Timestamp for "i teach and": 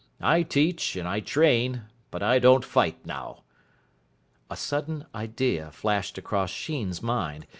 0.19-1.07